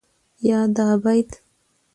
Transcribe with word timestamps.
يا 0.47 0.59
دا 0.75 0.87
بيت 1.03 1.31